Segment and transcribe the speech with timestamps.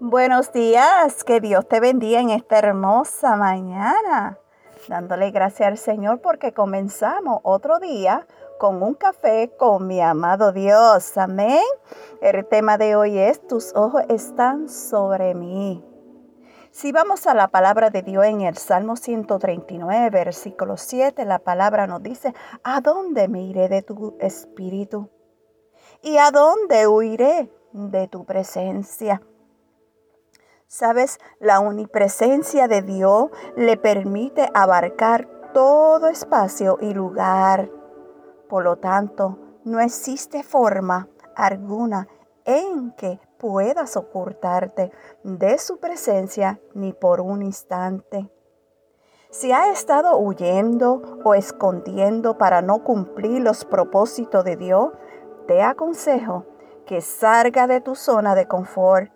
[0.00, 4.40] Buenos días, que Dios te bendiga en esta hermosa mañana.
[4.88, 8.26] Dándole gracias al Señor porque comenzamos otro día
[8.58, 11.16] con un café con mi amado Dios.
[11.16, 11.62] Amén.
[12.20, 15.84] El tema de hoy es, tus ojos están sobre mí.
[16.72, 21.86] Si vamos a la palabra de Dios en el Salmo 139, versículo 7, la palabra
[21.86, 22.34] nos dice,
[22.64, 25.08] ¿a dónde me iré de tu espíritu?
[26.02, 29.22] ¿Y a dónde huiré de tu presencia?
[30.66, 37.70] Sabes, la omnipresencia de Dios le permite abarcar todo espacio y lugar.
[38.48, 42.08] Por lo tanto, no existe forma alguna
[42.44, 44.90] en que puedas ocultarte
[45.22, 48.30] de su presencia ni por un instante.
[49.30, 54.92] Si ha estado huyendo o escondiendo para no cumplir los propósitos de Dios,
[55.46, 56.46] te aconsejo
[56.86, 59.10] que salga de tu zona de confort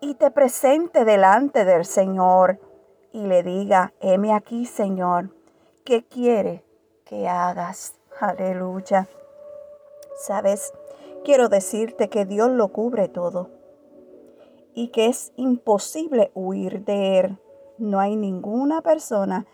[0.00, 2.58] y te presente delante del Señor
[3.12, 5.30] y le diga, heme aquí, Señor,
[5.84, 6.64] ¿qué quiere
[7.04, 7.94] que hagas?
[8.18, 9.08] Aleluya.
[10.16, 10.72] Sabes,
[11.24, 13.50] quiero decirte que Dios lo cubre todo
[14.74, 17.38] y que es imposible huir de Él.
[17.78, 19.46] No hay ninguna persona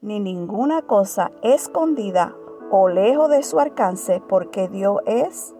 [0.00, 2.34] ni ninguna cosa escondida
[2.70, 5.54] o lejos de su alcance porque Dios es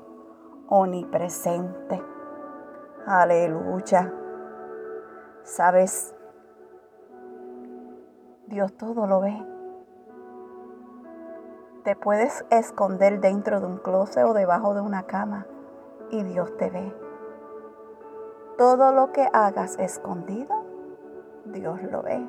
[0.68, 2.00] omnipresente.
[3.06, 4.14] Aleluya.
[5.50, 6.14] Sabes,
[8.46, 9.36] Dios todo lo ve.
[11.82, 15.48] Te puedes esconder dentro de un closet o debajo de una cama
[16.12, 16.94] y Dios te ve.
[18.58, 20.54] Todo lo que hagas escondido,
[21.46, 22.24] Dios lo ve.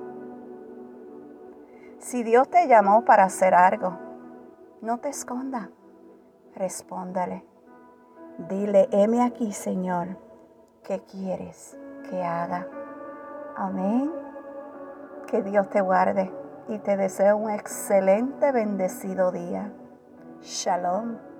[1.99, 3.99] Si Dios te llamó para hacer algo,
[4.81, 5.69] no te esconda.
[6.55, 7.45] Respóndale.
[8.49, 10.17] Dile, heme aquí, Señor,
[10.81, 11.77] ¿qué quieres
[12.09, 12.80] que haga?
[13.55, 14.11] Amén.
[15.27, 16.31] Que Dios te guarde
[16.67, 19.71] y te deseo un excelente bendecido día.
[20.41, 21.30] Shalom.